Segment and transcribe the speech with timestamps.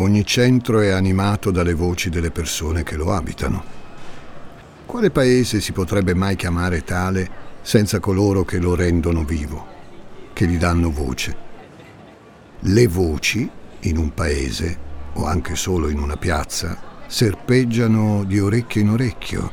[0.00, 3.62] Ogni centro è animato dalle voci delle persone che lo abitano.
[4.86, 7.28] Quale paese si potrebbe mai chiamare tale
[7.60, 9.66] senza coloro che lo rendono vivo,
[10.32, 11.36] che gli danno voce?
[12.60, 13.46] Le voci
[13.80, 14.78] in un paese,
[15.12, 19.52] o anche solo in una piazza, serpeggiano di orecchio in orecchio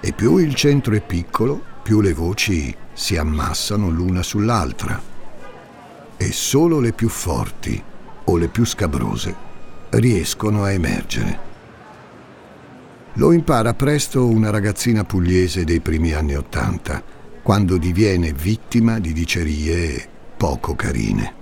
[0.00, 5.00] e più il centro è piccolo, più le voci si ammassano l'una sull'altra.
[6.18, 7.82] E solo le più forti
[8.24, 9.47] o le più scabrose
[9.90, 11.46] riescono a emergere.
[13.14, 17.02] Lo impara presto una ragazzina pugliese dei primi anni Ottanta,
[17.42, 21.34] quando diviene vittima di dicerie poco carine.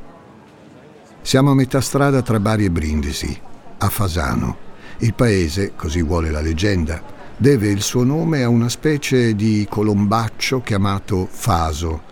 [1.20, 3.38] Siamo a metà strada tra Bari e Brindisi,
[3.78, 4.65] a Fasano.
[4.98, 7.02] Il paese, così vuole la leggenda,
[7.37, 12.02] deve il suo nome a una specie di colombaccio chiamato Faso,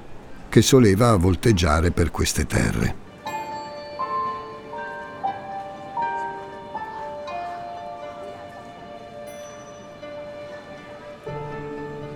[0.51, 3.04] che soleva volteggiare per queste terre.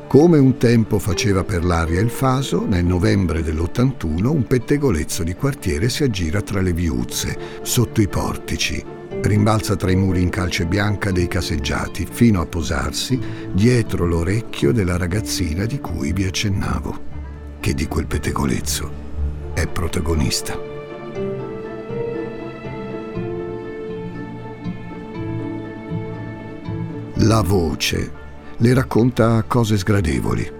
[0.08, 5.90] Come un tempo faceva per l'aria il Faso, nel novembre dell'81 un pettegolezzo di quartiere
[5.90, 8.82] si aggira tra le viuzze, sotto i portici,
[9.20, 13.20] rimbalza tra i muri in calce bianca dei caseggiati, fino a posarsi
[13.52, 17.00] dietro l'orecchio della ragazzina di cui vi accennavo,
[17.60, 18.90] che di quel pettegolezzo
[19.52, 20.58] è protagonista.
[27.16, 28.27] La voce
[28.60, 30.52] le racconta cose sgradevoli.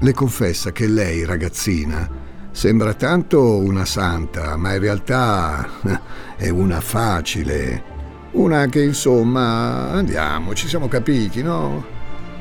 [0.00, 2.08] Le confessa che lei, ragazzina,
[2.50, 5.68] sembra tanto una santa, ma in realtà
[6.36, 7.96] è una facile.
[8.32, 11.96] Una che insomma, andiamo, ci siamo capiti, no?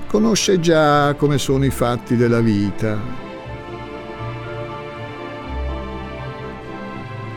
[0.07, 3.25] Conosce già come sono i fatti della vita.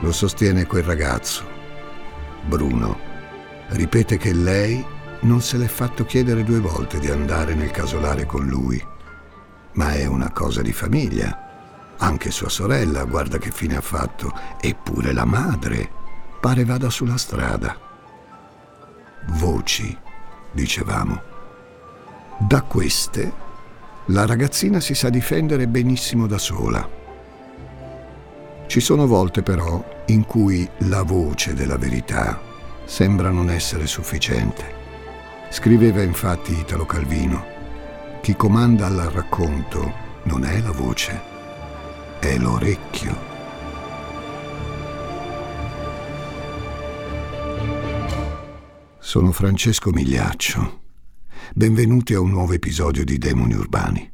[0.02, 1.42] Lo sostiene quel ragazzo,
[2.46, 3.08] Bruno.
[3.68, 4.84] Ripete che lei
[5.20, 8.82] non se l'è fatto chiedere due volte di andare nel casolare con lui.
[9.72, 11.48] Ma è una cosa di famiglia.
[11.98, 15.90] Anche sua sorella, guarda che fine ha fatto, eppure la madre,
[16.40, 17.76] pare vada sulla strada.
[19.32, 19.96] Voci,
[20.52, 21.22] dicevamo.
[22.38, 23.32] Da queste,
[24.06, 26.88] la ragazzina si sa difendere benissimo da sola.
[28.66, 32.40] Ci sono volte però in cui la voce della verità
[32.84, 34.79] sembra non essere sufficiente.
[35.52, 37.44] Scriveva infatti Italo Calvino,
[38.22, 41.20] chi comanda al racconto non è la voce,
[42.20, 43.18] è l'orecchio.
[49.00, 50.82] Sono Francesco Migliaccio.
[51.52, 54.12] Benvenuti a un nuovo episodio di Demoni Urbani.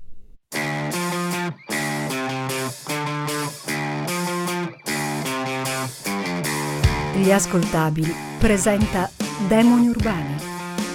[7.14, 9.10] Gli ascoltabili presenta
[9.46, 10.54] Demoni Urbani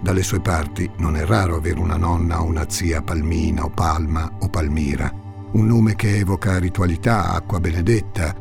[0.00, 4.36] Dalle sue parti non è raro avere una nonna o una zia Palmina o Palma
[4.40, 5.12] o Palmira,
[5.52, 8.34] un nome che evoca ritualità, acqua benedetta,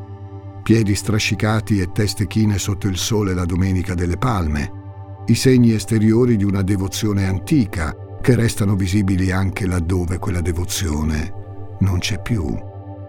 [0.61, 6.37] piedi strascicati e teste chine sotto il sole la domenica delle palme, i segni esteriori
[6.37, 11.33] di una devozione antica che restano visibili anche laddove quella devozione
[11.79, 12.57] non c'è più,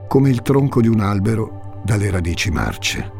[0.09, 3.13] come il tronco di un albero dalle radici marce.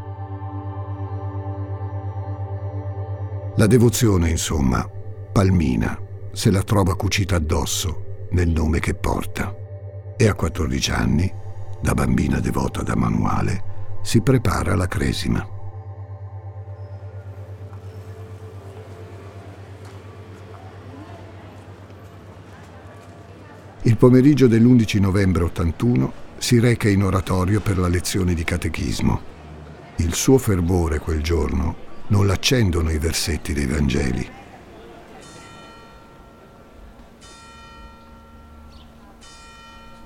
[3.55, 4.87] La devozione, insomma,
[5.39, 5.97] Palmina
[6.33, 9.55] se la trova cucita addosso nel nome che porta
[10.17, 11.33] e a 14 anni,
[11.81, 13.63] da bambina devota da manuale,
[14.03, 15.47] si prepara alla cresima.
[23.83, 29.21] Il pomeriggio dell'11 novembre 81 si reca in oratorio per la lezione di catechismo.
[29.99, 34.38] Il suo fervore quel giorno non l'accendono i versetti dei Vangeli,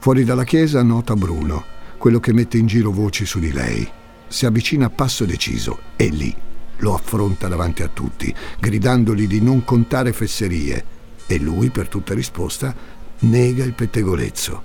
[0.04, 1.64] Fuori dalla chiesa nota Bruno,
[1.98, 3.90] quello che mette in giro voci su di lei.
[4.28, 6.36] Si avvicina a passo deciso e lì
[6.80, 10.86] lo affronta davanti a tutti, gridandogli di non contare fesserie
[11.26, 12.76] e lui, per tutta risposta,
[13.20, 14.64] nega il pettegolezzo.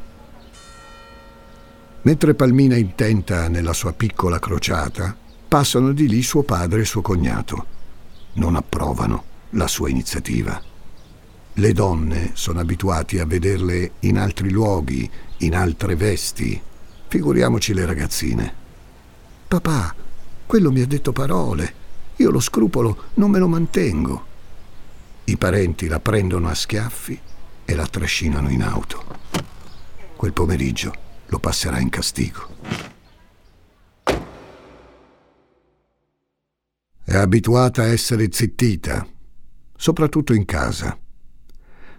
[2.02, 7.67] Mentre Palmina intenta nella sua piccola crociata, passano di lì suo padre e suo cognato.
[8.32, 10.68] Non approvano la sua iniziativa.
[11.58, 16.60] Le donne sono abituate a vederle in altri luoghi, in altre vesti.
[17.08, 18.55] Figuriamoci le ragazzine.
[19.49, 19.93] Papà,
[20.46, 21.75] quello mi ha detto parole.
[22.16, 24.26] Io lo scrupolo non me lo mantengo.
[25.25, 27.19] I parenti la prendono a schiaffi
[27.64, 29.05] e la trascinano in auto.
[30.14, 30.94] Quel pomeriggio
[31.26, 32.55] lo passerà in castigo.
[37.02, 39.05] È abituata a essere zittita,
[39.75, 40.96] soprattutto in casa.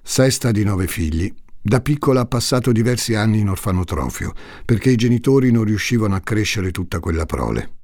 [0.02, 4.34] Sesta di nove figli, da piccola ha passato diversi anni in orfanotrofio
[4.66, 7.78] perché i genitori non riuscivano a crescere tutta quella prole.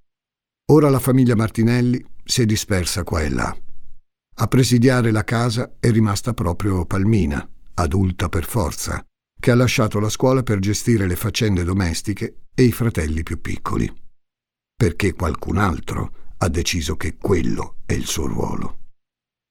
[0.71, 3.55] Ora la famiglia Martinelli si è dispersa qua e là.
[4.37, 9.03] A presidiare la casa è rimasta proprio Palmina, adulta per forza,
[9.39, 13.91] che ha lasciato la scuola per gestire le faccende domestiche e i fratelli più piccoli.
[14.75, 18.77] Perché qualcun altro ha deciso che quello è il suo ruolo.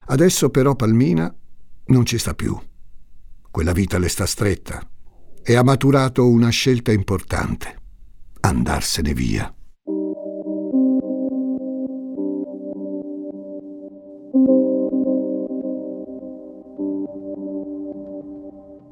[0.06, 1.34] Adesso però Palmina
[1.86, 2.58] non ci sta più.
[3.50, 4.80] Quella vita le sta stretta
[5.42, 7.76] e ha maturato una scelta importante,
[8.40, 9.54] andarsene via.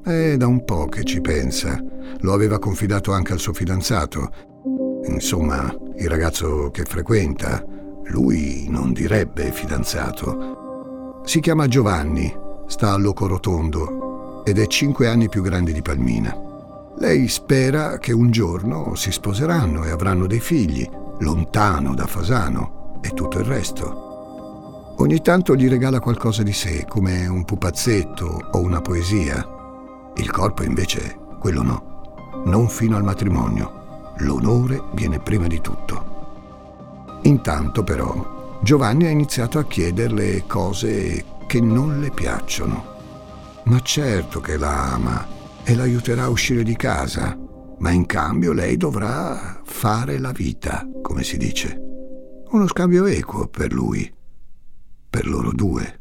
[0.05, 1.81] È da un po' che ci pensa.
[2.21, 4.31] Lo aveva confidato anche al suo fidanzato.
[5.07, 7.65] Insomma, il ragazzo che frequenta,
[8.07, 11.23] lui non direbbe fidanzato.
[11.25, 12.35] Si chiama Giovanni,
[12.73, 16.35] sta a Locorotondo ed è cinque anni più grande di Palmina.
[16.97, 20.89] Lei spera che un giorno si sposeranno e avranno dei figli,
[21.19, 24.95] lontano da Fasano e tutto il resto.
[24.97, 29.47] Ogni tanto gli regala qualcosa di sé, come un pupazzetto o una poesia.
[30.17, 34.15] Il corpo invece, quello no, non fino al matrimonio.
[34.19, 37.21] L'onore viene prima di tutto.
[37.25, 43.61] Intanto però Giovanni ha iniziato a chiederle cose che non le piacciono.
[43.65, 45.27] Ma certo che la ama
[45.63, 47.39] e l'aiuterà a uscire di casa,
[47.79, 51.79] ma in cambio lei dovrà fare la vita, come si dice.
[52.53, 54.11] Uno scambio equo per lui,
[55.11, 56.01] per loro due.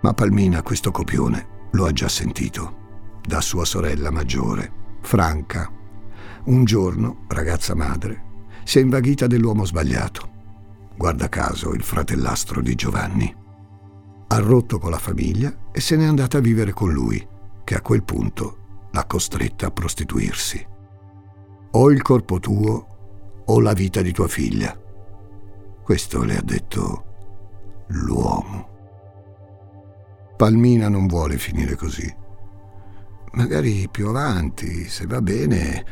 [0.00, 5.70] Ma Palmina questo copione lo ha già sentito da sua sorella maggiore, Franca.
[6.44, 10.35] Un giorno, ragazza madre, si è invaghita dell'uomo sbagliato.
[10.96, 13.34] Guarda caso il fratellastro di Giovanni.
[14.28, 17.24] Ha rotto con la famiglia e se n'è andata a vivere con lui,
[17.64, 20.66] che a quel punto l'ha costretta a prostituirsi.
[21.72, 24.74] O il corpo tuo o la vita di tua figlia.
[25.82, 27.04] Questo le ha detto
[27.88, 28.74] l'uomo.
[30.36, 32.12] Palmina non vuole finire così.
[33.32, 35.84] Magari più avanti, se va bene,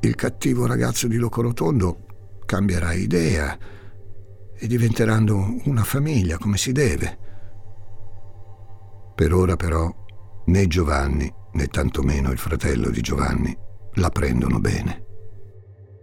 [0.00, 3.56] il cattivo ragazzo di Locorotondo cambierà idea
[4.62, 7.18] e diventeranno una famiglia come si deve.
[9.12, 9.92] Per ora però
[10.46, 13.58] né Giovanni né tantomeno il fratello di Giovanni
[13.94, 15.04] la prendono bene.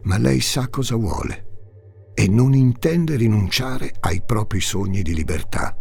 [0.04, 5.74] Ma lei sa cosa vuole e non intende rinunciare ai propri sogni di libertà.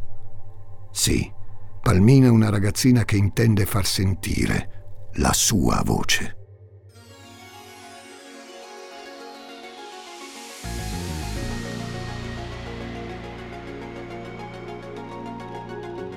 [0.92, 1.28] Sì,
[1.82, 6.37] Palmina è una ragazzina che intende far sentire la sua voce.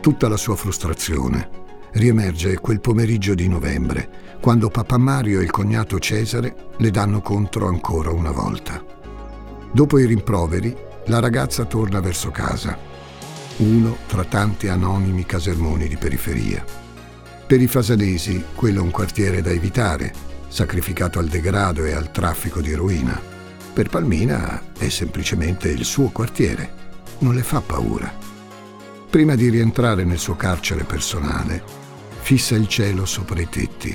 [0.02, 1.60] Tutta la sua frustrazione
[1.92, 7.68] riemerge quel pomeriggio di novembre, quando papà Mario e il cognato Cesare le danno contro
[7.68, 8.84] ancora una volta.
[9.72, 12.90] Dopo i rimproveri, la ragazza torna verso casa
[13.58, 16.66] uno tra tanti anonimi casermoni di periferia.
[17.46, 20.14] Per i fasanesi quello è un quartiere da evitare,
[20.48, 23.20] sacrificato al degrado e al traffico di eroina.
[23.74, 26.74] Per Palmina è semplicemente il suo quartiere,
[27.20, 28.31] non le fa paura.
[29.12, 31.62] Prima di rientrare nel suo carcere personale,
[32.22, 33.94] fissa il cielo sopra i tetti.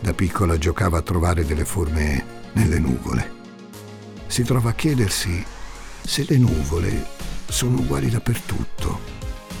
[0.00, 3.32] Da piccola giocava a trovare delle forme nelle nuvole.
[4.26, 5.44] Si trova a chiedersi
[6.00, 7.06] se le nuvole
[7.48, 8.98] sono uguali dappertutto.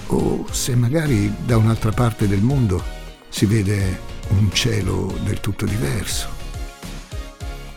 [0.06, 2.82] O se magari da un'altra parte del mondo
[3.28, 6.30] si vede un cielo del tutto diverso.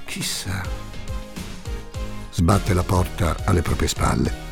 [0.06, 0.64] Chissà.
[2.32, 4.47] Sbatte la porta alle proprie spalle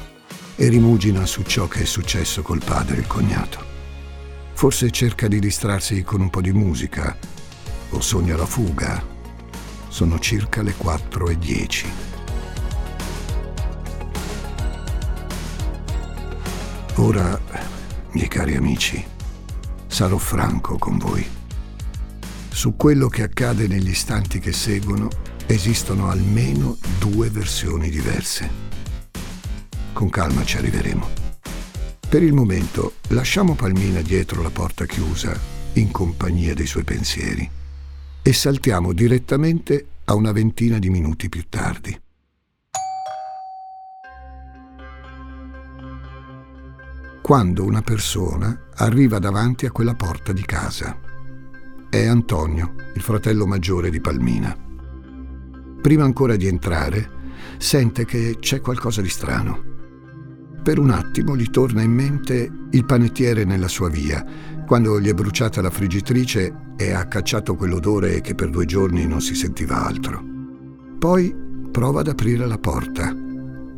[0.55, 3.63] e rimugina su ciò che è successo col padre e il cognato.
[4.53, 7.17] Forse cerca di distrarsi con un po' di musica
[7.89, 9.03] o sogna la fuga
[9.89, 11.87] Sono circa le 4 e 10.
[16.95, 17.39] Ora,
[18.11, 19.05] miei cari amici,
[19.87, 21.25] sarò franco con voi.
[22.49, 25.09] Su quello che accade negli istanti che seguono
[25.45, 28.74] esistono almeno due versioni diverse.
[29.95, 31.07] Con calma ci arriveremo.
[32.09, 35.39] Per il momento lasciamo Palmina dietro la porta chiusa,
[35.75, 37.49] in compagnia dei suoi pensieri,
[38.21, 41.97] e saltiamo direttamente a una ventina di minuti più tardi.
[47.21, 50.99] Quando una persona arriva davanti a quella porta di casa.
[51.89, 54.53] È Antonio, il fratello maggiore di Palmina.
[55.81, 57.09] Prima ancora di entrare,
[57.57, 59.74] sente che c'è qualcosa di strano.
[60.65, 64.25] Per un attimo gli torna in mente il panettiere nella sua via,
[64.65, 69.21] quando gli è bruciata la friggitrice e ha cacciato quell'odore che per due giorni non
[69.21, 70.23] si sentiva altro.
[70.97, 71.35] Poi
[71.69, 73.15] prova ad aprire la porta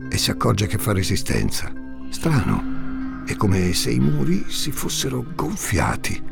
[0.10, 1.74] e si accorge che fa resistenza.
[2.10, 6.24] Strano, è come se i muri si fossero gonfiati.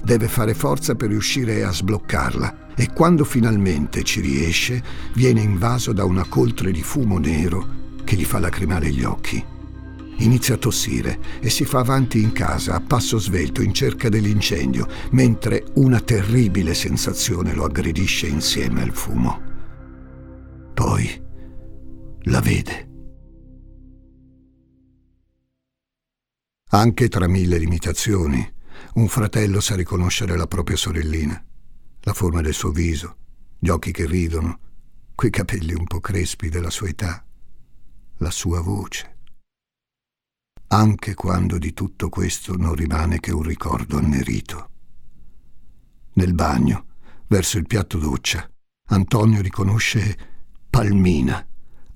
[0.00, 4.80] Deve fare forza per riuscire a sbloccarla e quando finalmente ci riesce
[5.14, 7.66] viene invaso da una coltre di fumo nero
[8.04, 9.58] che gli fa lacrimare gli occhi.
[10.20, 14.86] Inizia a tossire e si fa avanti in casa a passo svelto in cerca dell'incendio,
[15.12, 19.40] mentre una terribile sensazione lo aggredisce insieme al fumo.
[20.74, 21.22] Poi
[22.24, 22.88] la vede.
[26.72, 28.46] Anche tra mille limitazioni,
[28.94, 31.42] un fratello sa riconoscere la propria sorellina,
[32.02, 33.16] la forma del suo viso,
[33.58, 34.58] gli occhi che ridono,
[35.14, 37.24] quei capelli un po' crespi della sua età,
[38.18, 39.18] la sua voce
[40.72, 44.68] anche quando di tutto questo non rimane che un ricordo annerito.
[46.12, 46.84] Nel bagno,
[47.26, 48.48] verso il piatto doccia,
[48.90, 50.16] Antonio riconosce
[50.70, 51.44] Palmina,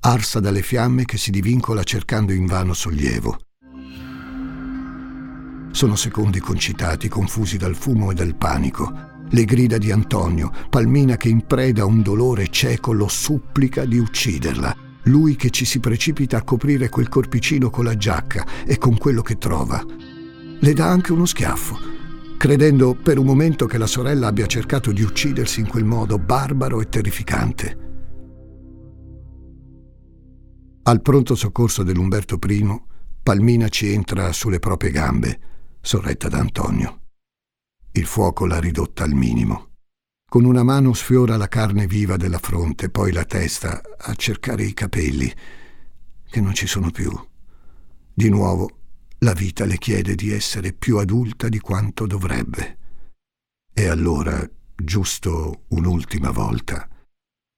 [0.01, 3.39] arsa dalle fiamme che si divincola cercando invano sollievo.
[5.71, 9.13] Sono secondi concitati, confusi dal fumo e dal panico.
[9.29, 13.99] Le grida di Antonio, Palmina che in preda a un dolore cieco lo supplica di
[13.99, 18.97] ucciderla lui che ci si precipita a coprire quel corpicino con la giacca e con
[18.97, 19.85] quello che trova.
[20.61, 21.77] Le dà anche uno schiaffo,
[22.37, 26.81] credendo per un momento che la sorella abbia cercato di uccidersi in quel modo barbaro
[26.81, 27.79] e terrificante.
[30.87, 32.83] Al pronto soccorso dell'Umberto I,
[33.23, 35.41] Palmina ci entra sulle proprie gambe,
[35.81, 37.01] sorretta da Antonio.
[37.93, 39.74] Il fuoco l'ha ridotta al minimo.
[40.35, 44.75] Con una mano sfiora la carne viva della fronte, poi la testa a cercare i
[44.75, 45.33] capelli,
[46.29, 47.09] che non ci sono più.
[48.13, 48.69] Di nuovo
[49.19, 52.79] la vita le chiede di essere più adulta di quanto dovrebbe.
[53.73, 56.89] E allora, giusto un'ultima volta,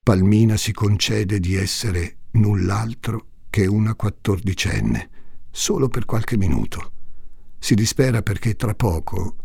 [0.05, 5.09] Palmina si concede di essere null'altro che una quattordicenne,
[5.51, 6.93] solo per qualche minuto.
[7.59, 9.37] Si dispera perché tra poco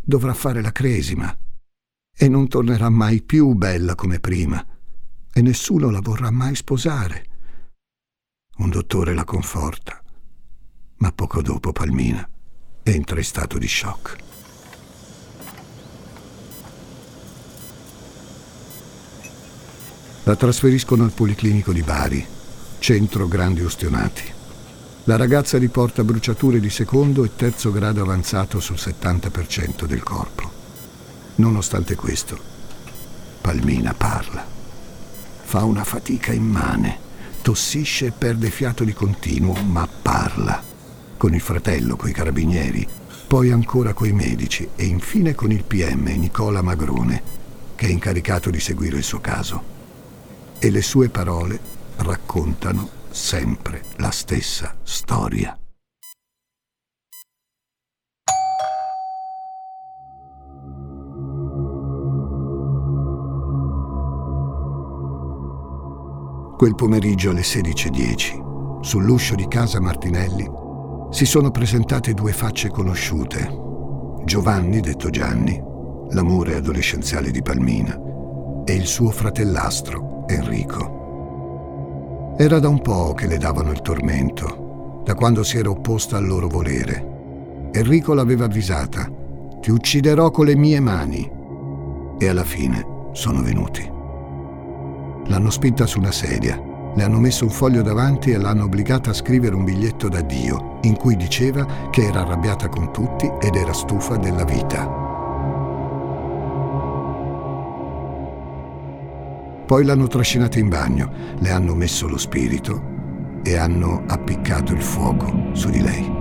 [0.00, 1.36] dovrà fare la cresima
[2.14, 4.64] e non tornerà mai più bella come prima
[5.32, 7.26] e nessuno la vorrà mai sposare.
[8.58, 10.00] Un dottore la conforta,
[10.98, 12.28] ma poco dopo Palmina
[12.82, 14.16] entra in stato di shock.
[20.24, 22.24] La trasferiscono al Policlinico di Bari,
[22.78, 24.22] centro grandi ustionati.
[25.04, 30.61] La ragazza riporta bruciature di secondo e terzo grado avanzato sul 70% del corpo.
[31.42, 32.38] Nonostante questo,
[33.40, 34.46] Palmina parla.
[35.42, 36.96] Fa una fatica immane,
[37.42, 40.62] tossisce e perde fiato di continuo, ma parla.
[41.16, 42.86] Con il fratello, coi carabinieri,
[43.26, 47.22] poi ancora coi medici e infine con il PM Nicola Magrone,
[47.74, 49.64] che è incaricato di seguire il suo caso.
[50.60, 51.58] E le sue parole
[51.96, 55.56] raccontano sempre la stessa storia.
[66.62, 70.48] Quel pomeriggio alle 16.10, sull'uscio di casa Martinelli,
[71.10, 73.48] si sono presentate due facce conosciute.
[74.24, 75.60] Giovanni, detto Gianni,
[76.10, 78.00] l'amore adolescenziale di Palmina,
[78.64, 82.36] e il suo fratellastro, Enrico.
[82.38, 86.28] Era da un po' che le davano il tormento, da quando si era opposta al
[86.28, 87.70] loro volere.
[87.72, 89.10] Enrico l'aveva avvisata,
[89.58, 91.28] ti ucciderò con le mie mani.
[92.18, 93.98] E alla fine sono venuti.
[95.26, 96.60] L'hanno spinta su una sedia,
[96.94, 100.96] le hanno messo un foglio davanti e l'hanno obbligata a scrivere un biglietto d'addio in
[100.96, 105.00] cui diceva che era arrabbiata con tutti ed era stufa della vita.
[109.64, 115.50] Poi l'hanno trascinata in bagno, le hanno messo lo spirito e hanno appiccato il fuoco
[115.52, 116.20] su di lei.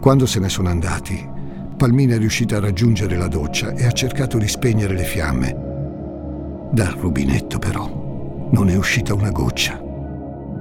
[0.00, 1.28] Quando se ne sono andati,
[1.78, 5.56] Palmina è riuscita a raggiungere la doccia e ha cercato di spegnere le fiamme.
[6.72, 9.78] Dal rubinetto però non è uscita una goccia,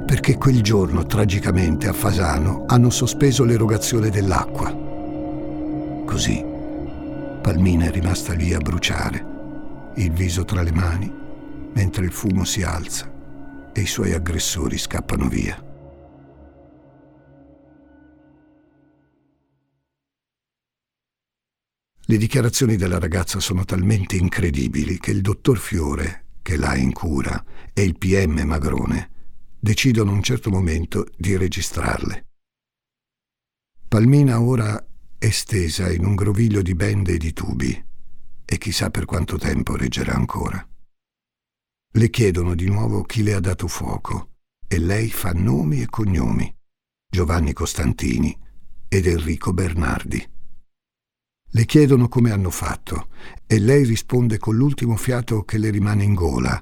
[0.05, 4.71] perché quel giorno tragicamente a Fasano hanno sospeso l'erogazione dell'acqua.
[6.05, 6.45] Così
[7.41, 9.25] Palmina è rimasta lì a bruciare,
[9.95, 11.12] il viso tra le mani,
[11.74, 13.12] mentre il fumo si alza
[13.74, 15.66] e i suoi aggressori scappano via.
[22.09, 27.43] Le dichiarazioni della ragazza sono talmente incredibili che il dottor Fiore, che l'ha in cura,
[27.73, 29.09] e il PM Magrone
[29.59, 32.27] decidono a un certo momento di registrarle.
[33.89, 34.81] Palmina ora
[35.17, 37.85] è stesa in un groviglio di bende e di tubi
[38.45, 40.65] e chissà per quanto tempo reggerà ancora.
[41.91, 44.29] Le chiedono di nuovo chi le ha dato fuoco
[44.65, 46.55] e lei fa nomi e cognomi,
[47.05, 48.37] Giovanni Costantini
[48.87, 50.35] ed Enrico Bernardi.
[51.51, 53.07] Le chiedono come hanno fatto
[53.45, 56.61] e lei risponde con l'ultimo fiato che le rimane in gola.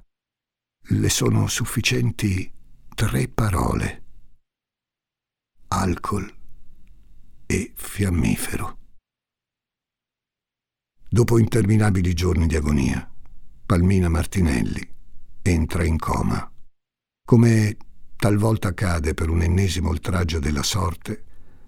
[0.88, 2.52] Le sono sufficienti
[2.94, 4.04] tre parole.
[5.70, 6.32] Alcol
[7.48, 8.78] e fiammifero.
[11.10, 13.12] Dopo interminabili giorni di agonia,
[13.66, 14.88] Palmina Martinelli
[15.42, 16.52] entra in coma.
[17.26, 17.78] Come
[18.16, 21.24] talvolta accade per un ennesimo oltraggio della sorte,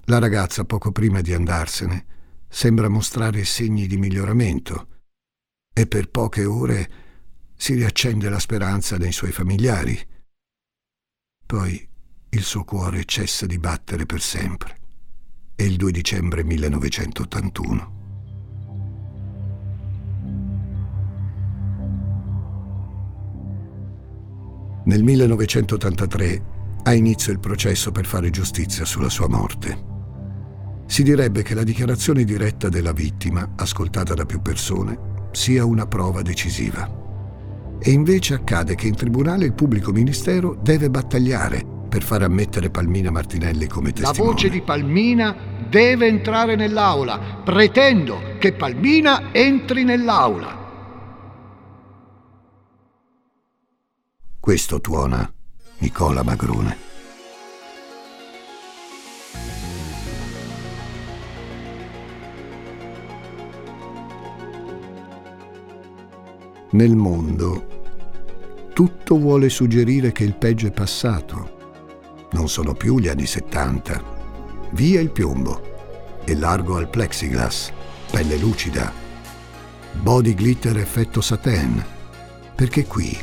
[0.05, 2.05] la ragazza poco prima di andarsene
[2.48, 4.88] sembra mostrare segni di miglioramento
[5.74, 6.89] e per poche ore
[7.56, 10.00] si riaccende la speranza nei suoi familiari.
[11.46, 11.88] Poi
[12.30, 14.80] il suo cuore cessa di battere per sempre.
[15.56, 17.95] È il 2 dicembre 1981.
[24.86, 26.43] Nel 1983
[26.84, 29.96] ha inizio il processo per fare giustizia sulla sua morte.
[30.88, 36.21] Si direbbe che la dichiarazione diretta della vittima, ascoltata da più persone, sia una prova
[36.21, 36.89] decisiva.
[37.80, 43.12] E invece accade che in tribunale il pubblico ministero deve battagliare per far ammettere Palmina
[43.12, 44.17] Martinelli come testimone.
[44.17, 45.36] La voce di Palmina
[45.69, 47.41] deve entrare nell'aula.
[47.43, 50.65] Pretendo che Palmina entri nell'aula.
[54.39, 55.30] Questo tuona
[55.80, 56.87] Nicola Magrone.
[66.78, 72.28] Nel mondo tutto vuole suggerire che il peggio è passato.
[72.34, 74.04] Non sono più gli anni 70.
[74.74, 77.72] Via il piombo e largo al plexiglass,
[78.12, 78.94] pelle lucida,
[79.94, 81.84] body glitter effetto satin,
[82.54, 83.18] perché qui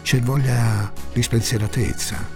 [0.00, 2.26] c'è voglia di spensieratezza.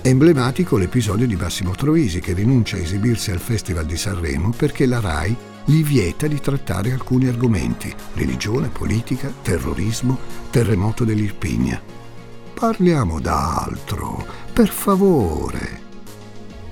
[0.00, 5.00] Emblematico l'episodio di Massimo Troisi che rinuncia a esibirsi al Festival di Sanremo perché la
[5.00, 5.36] RAI
[5.68, 10.16] gli vieta di trattare alcuni argomenti, religione, politica, terrorismo,
[10.50, 11.82] terremoto dell'Irpigna.
[12.54, 15.82] Parliamo d'altro, per favore.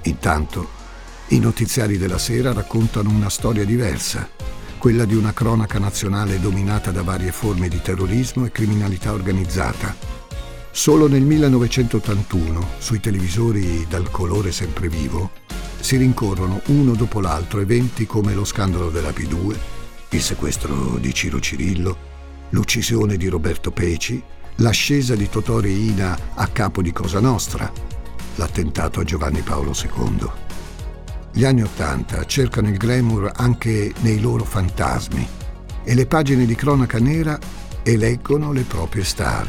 [0.02, 0.68] Intanto,
[1.28, 4.28] i notiziari della sera raccontano una storia diversa,
[4.78, 9.96] quella di una cronaca nazionale dominata da varie forme di terrorismo e criminalità organizzata.
[10.70, 15.30] Solo nel 1981, sui televisori dal colore sempre vivo,
[15.84, 19.54] si rincorrono uno dopo l'altro eventi come lo scandalo della P2,
[20.08, 21.96] il sequestro di Ciro Cirillo,
[22.48, 24.22] l'uccisione di Roberto Peci,
[24.56, 27.70] l'ascesa di Totò Reina a capo di Cosa Nostra,
[28.36, 30.26] l'attentato a Giovanni Paolo II.
[31.30, 35.28] Gli anni Ottanta cercano il glamour anche nei loro fantasmi
[35.84, 37.38] e le pagine di cronaca nera
[37.82, 39.46] eleggono le proprie star.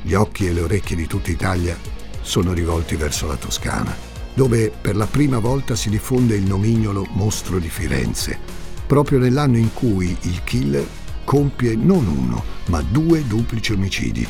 [0.00, 1.76] Gli occhi e le orecchie di tutta Italia
[2.22, 4.05] sono rivolti verso la Toscana
[4.36, 8.38] dove per la prima volta si diffonde il nomignolo Mostro di Firenze,
[8.86, 10.86] proprio nell'anno in cui il killer
[11.24, 14.28] compie non uno, ma due duplici omicidi.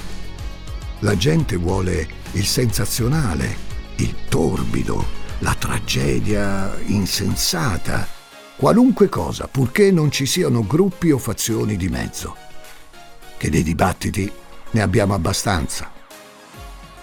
[1.01, 3.57] La gente vuole il sensazionale,
[3.97, 5.05] il torbido,
[5.41, 8.07] la tragedia insensata,
[8.55, 12.37] qualunque cosa, purché non ci siano gruppi o fazioni di mezzo.
[13.37, 14.31] Che dei dibattiti
[14.71, 15.96] ne abbiamo abbastanza.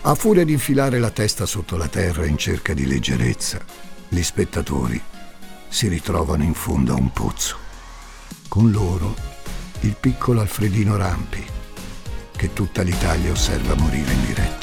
[0.05, 3.63] A furia di infilare la testa sotto la terra in cerca di leggerezza,
[4.09, 5.01] gli spettatori
[5.69, 7.55] si ritrovano in fondo a un pozzo.
[8.49, 9.15] Con loro
[9.79, 11.41] il piccolo Alfredino Rampi,
[12.35, 14.62] che tutta l'Italia osserva morire in diretta.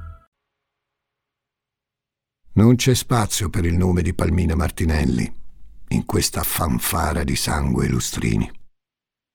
[2.53, 5.39] Non c'è spazio per il nome di Palmina Martinelli
[5.87, 8.51] in questa fanfara di sangue e lustrini.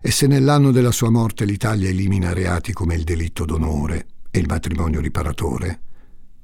[0.02, 4.46] E se nell'anno della sua morte l'Italia elimina reati come il delitto d'onore e il
[4.46, 5.80] matrimonio riparatore,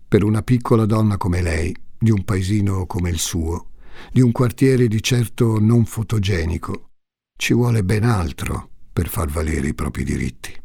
[0.08, 3.72] per una piccola donna come lei, di un paesino come il suo,
[4.10, 6.88] di un quartiere di certo non fotogenico,
[7.36, 10.58] ci vuole ben altro per far valere i propri diritti.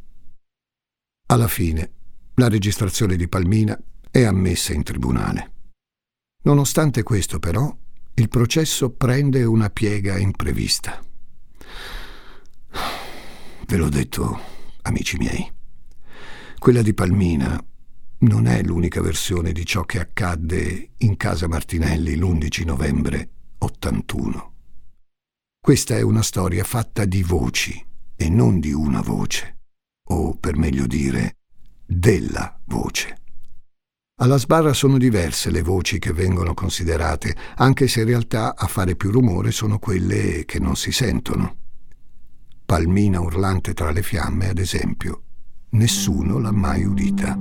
[1.27, 1.91] Alla fine,
[2.35, 3.77] la registrazione di Palmina
[4.09, 5.51] è ammessa in tribunale.
[6.47, 7.75] Nonostante questo, però,
[8.13, 11.03] il processo prende una piega imprevista.
[13.65, 14.39] Ve l'ho detto,
[14.83, 15.51] amici miei.
[16.57, 17.61] Quella di Palmina
[18.19, 24.53] non è l'unica versione di ciò che accadde in casa Martinelli l'11 novembre 81.
[25.59, 29.57] Questa è una storia fatta di voci e non di una voce,
[30.11, 31.39] o per meglio dire,
[31.85, 33.17] della voce.
[34.19, 38.95] Alla sbarra sono diverse le voci che vengono considerate, anche se in realtà a fare
[38.95, 41.55] più rumore sono quelle che non si sentono.
[42.65, 45.21] Palmina urlante tra le fiamme, ad esempio,
[45.69, 47.37] nessuno l'ha mai udita.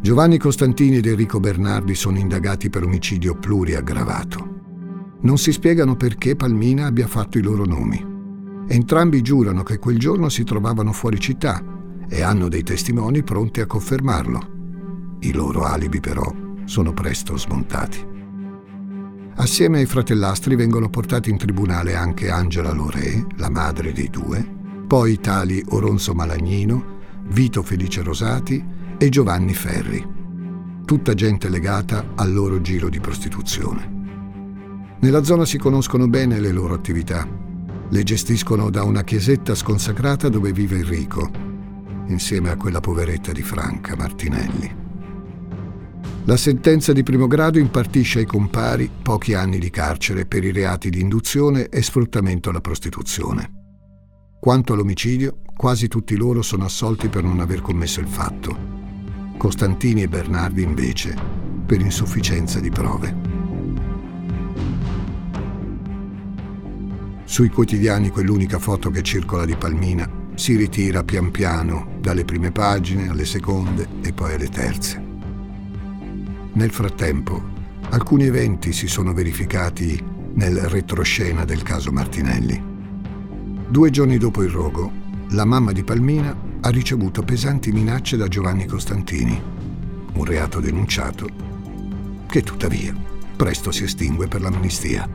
[0.00, 5.18] Giovanni Costantini ed Enrico Bernardi sono indagati per omicidio pluriaggravato.
[5.20, 8.04] Non si spiegano perché Palmina abbia fatto i loro nomi.
[8.66, 11.74] Entrambi giurano che quel giorno si trovavano fuori città
[12.08, 14.54] e hanno dei testimoni pronti a confermarlo.
[15.20, 16.32] I loro alibi però
[16.64, 18.14] sono presto smontati.
[19.36, 24.44] Assieme ai fratellastri vengono portati in tribunale anche Angela Loré, la madre dei due,
[24.86, 26.94] poi tali Oronzo Malagnino,
[27.28, 28.64] Vito Felice Rosati
[28.96, 30.06] e Giovanni Ferri,
[30.86, 33.94] tutta gente legata al loro giro di prostituzione.
[35.00, 37.28] Nella zona si conoscono bene le loro attività.
[37.88, 41.30] Le gestiscono da una chiesetta sconsacrata dove vive Enrico,
[42.06, 44.84] insieme a quella poveretta di Franca Martinelli.
[46.24, 50.90] La sentenza di primo grado impartisce ai compari pochi anni di carcere per i reati
[50.90, 53.50] di induzione e sfruttamento alla prostituzione.
[54.40, 58.74] Quanto all'omicidio, quasi tutti loro sono assolti per non aver commesso il fatto.
[59.36, 61.14] Costantini e Bernardi invece
[61.64, 63.16] per insufficienza di prove.
[67.24, 73.08] Sui quotidiani quell'unica foto che circola di Palmina si ritira pian piano dalle prime pagine
[73.08, 75.02] alle seconde e poi alle terze.
[76.52, 77.42] Nel frattempo,
[77.90, 80.00] alcuni eventi si sono verificati
[80.34, 82.62] nel retroscena del caso Martinelli.
[83.68, 84.92] Due giorni dopo il rogo,
[85.30, 89.42] la mamma di Palmina ha ricevuto pesanti minacce da Giovanni Costantini,
[90.12, 91.26] un reato denunciato
[92.26, 92.94] che tuttavia
[93.36, 95.08] presto si estingue per l'amnistia.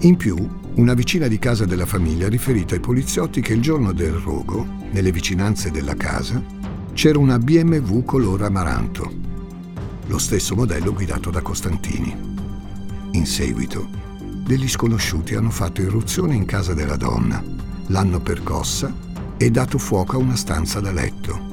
[0.00, 0.36] In più,
[0.74, 4.66] una vicina di casa della famiglia ha riferito ai poliziotti che il giorno del rogo,
[4.90, 6.42] nelle vicinanze della casa,
[6.94, 9.12] c'era una BMW color amaranto,
[10.06, 12.16] lo stesso modello guidato da Costantini.
[13.12, 13.86] In seguito,
[14.46, 17.42] degli sconosciuti hanno fatto irruzione in casa della donna,
[17.88, 18.94] l'hanno percossa
[19.36, 21.50] e dato fuoco a una stanza da letto.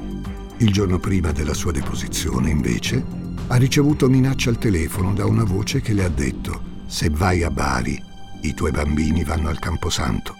[0.58, 3.04] Il giorno prima della sua deposizione, invece,
[3.48, 7.50] ha ricevuto minacce al telefono da una voce che le ha detto se vai a
[7.50, 8.08] Bari
[8.42, 10.36] i tuoi bambini vanno al Camposanto.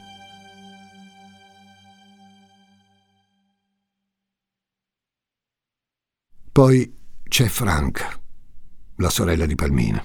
[6.53, 6.97] Poi
[7.29, 8.21] c'è Franca,
[8.97, 10.05] la sorella di Palmina,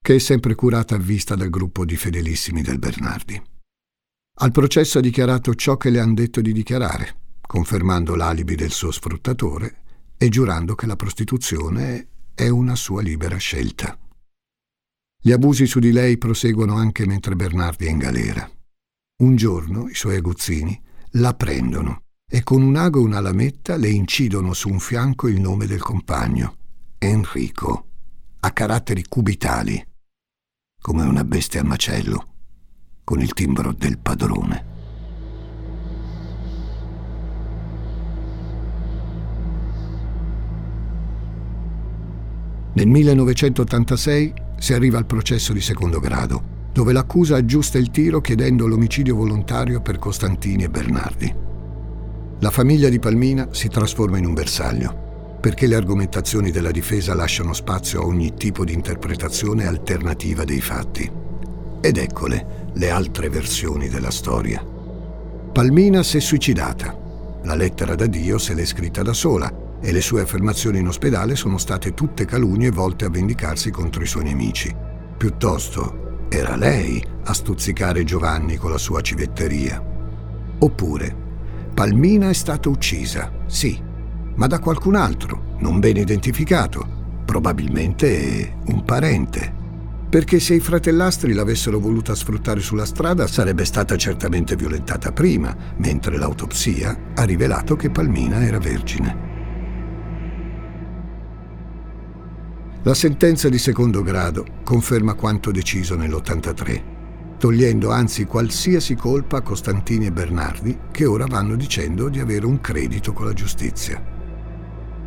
[0.00, 3.42] che è sempre curata a vista dal gruppo di fedelissimi del Bernardi.
[4.40, 8.90] Al processo ha dichiarato ciò che le han detto di dichiarare, confermando l'alibi del suo
[8.90, 9.80] sfruttatore
[10.16, 13.98] e giurando che la prostituzione è una sua libera scelta.
[15.24, 18.50] Gli abusi su di lei proseguono anche mentre Bernardi è in galera.
[19.22, 20.76] Un giorno i suoi aguzzini
[21.12, 25.40] la prendono e con un ago e una lametta le incidono su un fianco il
[25.40, 26.56] nome del compagno,
[26.98, 27.86] Enrico,
[28.40, 29.80] a caratteri cubitali,
[30.80, 32.26] come una bestia a macello,
[33.04, 34.70] con il timbro del padrone.
[42.74, 48.68] Nel 1986 si arriva al processo di secondo grado, dove l'accusa aggiusta il tiro chiedendo
[48.68, 51.34] l'omicidio volontario per Costantini e Bernardi.
[52.38, 57.54] La famiglia di Palmina si trasforma in un bersaglio, perché le argomentazioni della difesa lasciano
[57.54, 61.10] spazio a ogni tipo di interpretazione alternativa dei fatti.
[61.80, 64.64] Ed eccole le altre versioni della storia.
[65.52, 66.96] Palmina si è suicidata.
[67.42, 71.34] La lettera da Dio se l'è scritta da sola e le sue affermazioni in ospedale
[71.34, 74.74] sono state tutte calunnie volte a vendicarsi contro i suoi nemici.
[75.16, 79.84] Piuttosto era lei a stuzzicare Giovanni con la sua civetteria.
[80.58, 81.16] Oppure
[81.74, 83.80] Palmina è stata uccisa, sì,
[84.36, 89.60] ma da qualcun altro, non ben identificato, probabilmente un parente.
[90.08, 96.18] Perché se i fratellastri l'avessero voluta sfruttare sulla strada sarebbe stata certamente violentata prima, mentre
[96.18, 99.31] l'autopsia ha rivelato che Palmina era vergine.
[102.84, 106.92] La sentenza di secondo grado conferma quanto deciso nell'83
[107.42, 112.60] togliendo anzi qualsiasi colpa a Costantini e Bernardi che ora vanno dicendo di avere un
[112.60, 114.00] credito con la giustizia.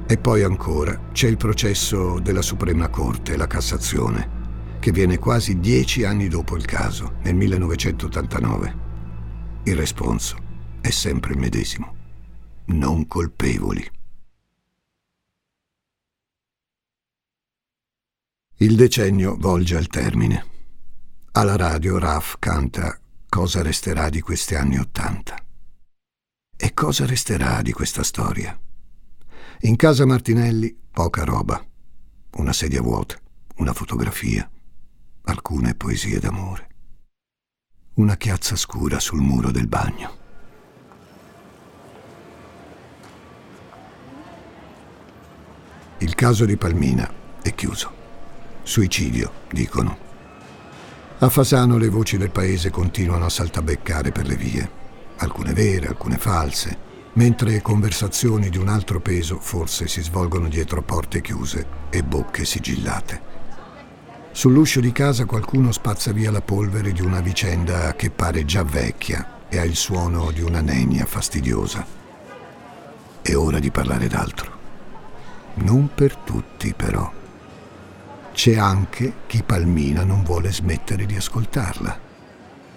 [0.05, 6.03] E poi ancora c'è il processo della Suprema Corte, la Cassazione, che viene quasi dieci
[6.03, 8.75] anni dopo il caso, nel 1989.
[9.63, 10.35] Il responso
[10.81, 11.95] è sempre il medesimo.
[12.65, 13.94] Non colpevoli.
[18.59, 20.45] Il decennio volge al termine.
[21.33, 25.35] Alla radio Raf canta Cosa resterà di questi anni Ottanta.
[26.55, 28.57] E cosa resterà di questa storia?
[29.61, 31.61] In casa Martinelli poca roba,
[32.37, 33.19] una sedia vuota,
[33.57, 34.49] una fotografia,
[35.23, 36.67] alcune poesie d'amore,
[37.95, 40.17] una chiazza scura sul muro del bagno.
[45.97, 47.94] Il caso di Palmina è chiuso.
[48.65, 49.95] Suicidio, dicono.
[51.19, 54.69] A Fasano le voci del paese continuano a saltabeccare per le vie,
[55.17, 56.75] alcune vere, alcune false,
[57.13, 63.21] mentre conversazioni di un altro peso forse si svolgono dietro porte chiuse e bocche sigillate.
[64.31, 69.43] Sull'uscio di casa qualcuno spazza via la polvere di una vicenda che pare già vecchia
[69.47, 71.85] e ha il suono di una nenia fastidiosa.
[73.21, 74.51] È ora di parlare d'altro.
[75.53, 77.23] Non per tutti, però.
[78.35, 81.97] C'è anche chi Palmina non vuole smettere di ascoltarla.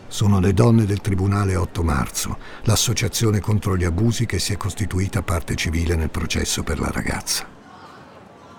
[0.07, 5.23] Sono le donne del Tribunale 8 marzo, l'associazione contro gli abusi che si è costituita
[5.23, 7.45] parte civile nel processo per la ragazza.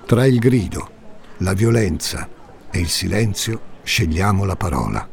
[0.05, 0.89] Tra il grido,
[1.37, 2.27] la violenza
[2.69, 5.07] e il silenzio scegliamo la parola.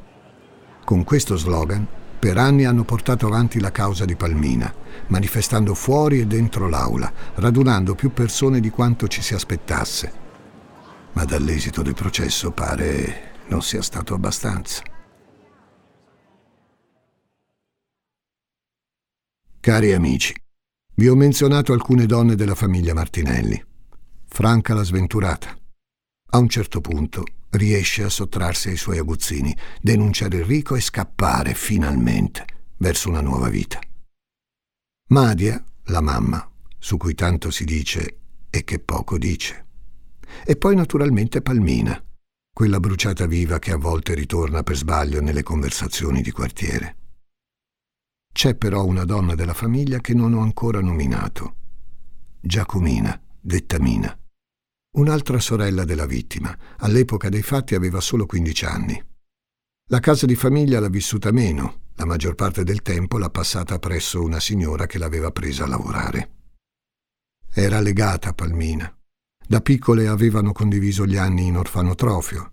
[0.84, 1.86] Con questo slogan
[2.18, 4.74] per anni hanno portato avanti la causa di Palmina,
[5.06, 10.24] manifestando fuori e dentro l'aula, radunando più persone di quanto ci si aspettasse
[11.16, 14.82] ma dall'esito del processo pare non sia stato abbastanza.
[19.58, 20.34] Cari amici,
[20.94, 23.60] vi ho menzionato alcune donne della famiglia Martinelli.
[24.26, 25.56] Franca la sventurata.
[26.30, 32.44] A un certo punto riesce a sottrarsi ai suoi aguzzini, denunciare Enrico e scappare finalmente
[32.76, 33.80] verso una nuova vita.
[35.08, 36.46] Madia, la mamma,
[36.78, 38.18] su cui tanto si dice
[38.50, 39.65] e che poco dice.
[40.44, 42.02] E poi naturalmente Palmina,
[42.52, 46.96] quella bruciata viva che a volte ritorna per sbaglio nelle conversazioni di quartiere.
[48.32, 51.56] C'è però una donna della famiglia che non ho ancora nominato.
[52.40, 54.18] Giacomina, detta Mina.
[54.96, 59.04] Un'altra sorella della vittima, all'epoca dei fatti aveva solo 15 anni.
[59.90, 64.22] La casa di famiglia l'ha vissuta meno, la maggior parte del tempo l'ha passata presso
[64.22, 66.30] una signora che l'aveva presa a lavorare.
[67.52, 68.95] Era legata a Palmina,
[69.46, 72.50] da piccole avevano condiviso gli anni in orfanotrofio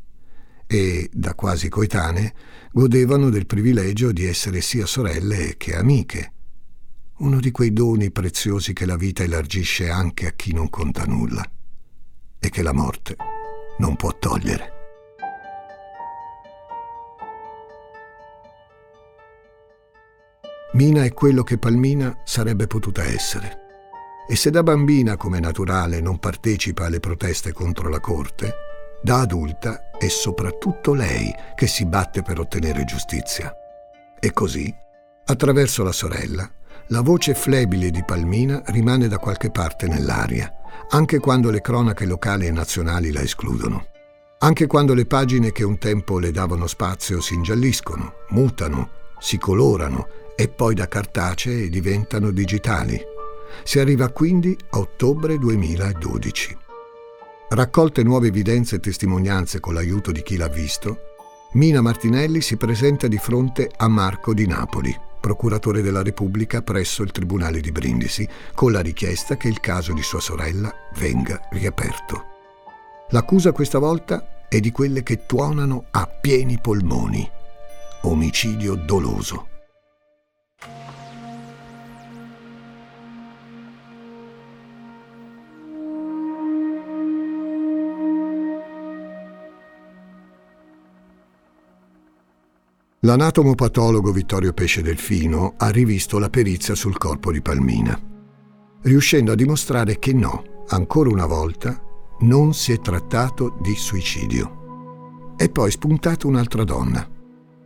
[0.68, 2.34] e, da quasi coetanee,
[2.72, 6.32] godevano del privilegio di essere sia sorelle che amiche.
[7.18, 11.44] Uno di quei doni preziosi che la vita elargisce anche a chi non conta nulla
[12.40, 13.16] e che la morte
[13.80, 14.72] non può togliere.
[20.74, 23.63] Mina è quello che Palmina sarebbe potuta essere.
[24.28, 28.54] E se da bambina, come naturale, non partecipa alle proteste contro la Corte,
[29.02, 33.54] da adulta è soprattutto lei che si batte per ottenere giustizia.
[34.18, 34.74] E così,
[35.26, 36.50] attraverso la sorella,
[36.88, 40.52] la voce flebile di Palmina rimane da qualche parte nell'aria,
[40.90, 43.88] anche quando le cronache locali e nazionali la escludono.
[44.40, 50.08] Anche quando le pagine che un tempo le davano spazio si ingialliscono, mutano, si colorano
[50.36, 53.12] e poi da cartacee diventano digitali.
[53.64, 56.58] Si arriva quindi a ottobre 2012.
[57.50, 60.98] Raccolte nuove evidenze e testimonianze con l'aiuto di chi l'ha visto,
[61.54, 67.12] Mina Martinelli si presenta di fronte a Marco di Napoli, procuratore della Repubblica presso il
[67.12, 72.24] Tribunale di Brindisi, con la richiesta che il caso di sua sorella venga riaperto.
[73.10, 77.30] L'accusa questa volta è di quelle che tuonano a pieni polmoni.
[78.02, 79.53] Omicidio doloso.
[93.06, 98.00] L'anatomopatologo Vittorio Pesce Delfino ha rivisto la perizia sul corpo di Palmina,
[98.84, 101.78] riuscendo a dimostrare che no, ancora una volta,
[102.22, 105.34] non si è trattato di suicidio.
[105.36, 107.06] È poi spuntata un'altra donna,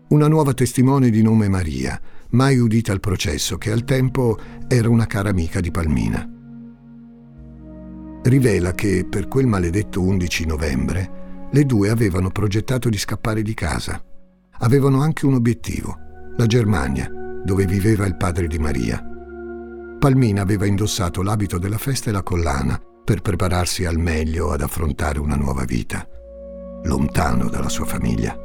[0.08, 5.06] una nuova testimone di nome Maria, mai udita al processo, che al tempo era una
[5.06, 6.28] cara amica di Palmina.
[8.24, 11.12] Rivela che per quel maledetto 11 novembre
[11.52, 14.02] le due avevano progettato di scappare di casa
[14.60, 15.98] avevano anche un obiettivo,
[16.38, 17.10] la Germania,
[17.44, 19.04] dove viveva il padre di Maria.
[20.00, 25.20] Palmina aveva indossato l'abito della festa e la collana per prepararsi al meglio ad affrontare
[25.20, 26.08] una nuova vita,
[26.84, 28.38] lontano dalla sua famiglia.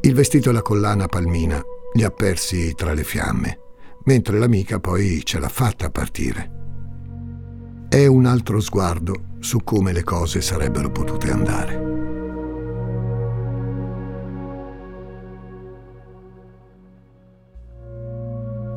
[0.00, 1.60] Il vestito e la collana Palmina
[1.94, 3.58] li ha persi tra le fiamme,
[4.04, 6.56] mentre l'amica poi ce l'ha fatta a partire.
[7.88, 11.97] È un altro sguardo su come le cose sarebbero potute andare.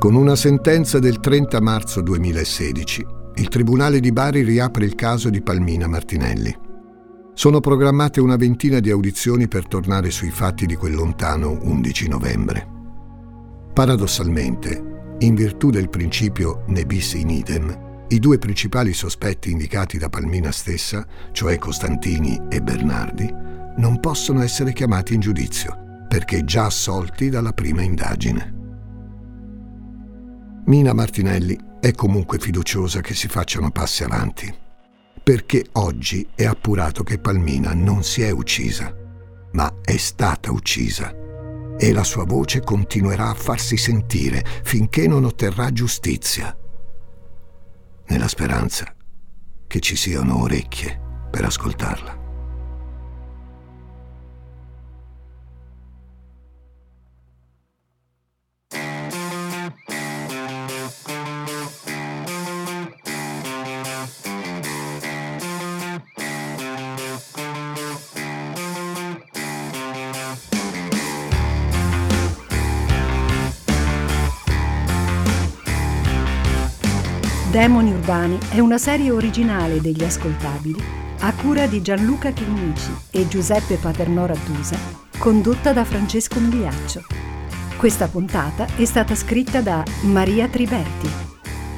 [0.02, 5.44] Con una sentenza del 30 marzo 2016, il Tribunale di Bari riapre il caso di
[5.44, 6.52] Palmina Martinelli.
[7.36, 12.68] Sono programmate una ventina di audizioni per tornare sui fatti di quel lontano 11 novembre.
[13.74, 20.10] Paradossalmente, in virtù del principio ne bis in idem, i due principali sospetti indicati da
[20.10, 23.32] Palmina stessa, cioè Costantini e Bernardi,
[23.78, 28.61] non possono essere chiamati in giudizio, perché già assolti dalla prima indagine.
[30.66, 34.54] Mina Martinelli è comunque fiduciosa che si facciano passi avanti,
[35.24, 38.96] perché oggi è appurato che Palmina non si è uccisa,
[39.54, 41.14] ma è stata uccisa
[41.78, 46.56] e la sua voce continuerà a farsi sentire finché non otterrà giustizia,
[48.08, 48.94] nella speranza
[49.66, 52.21] che ci siano orecchie per ascoltarla.
[78.12, 80.84] Urbani è una serie originale degli ascoltabili
[81.20, 84.78] a cura di Gianluca Chinnici e Giuseppe Paternò Rattusa,
[85.18, 87.06] condotta da Francesco Migliaccio.
[87.78, 91.10] Questa puntata è stata scritta da Maria Triberti.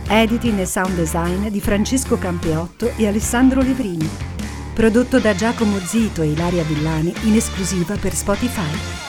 [0.07, 4.09] Editing e sound design di Francesco Campeotto e Alessandro Levrini.
[4.73, 9.02] Prodotto da Giacomo Zito e Ilaria Villani in esclusiva per Spotify.